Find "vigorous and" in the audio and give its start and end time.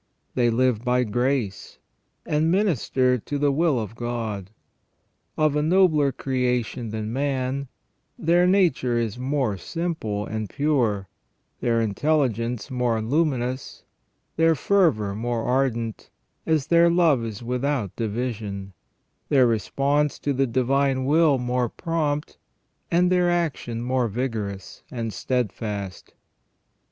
24.07-25.13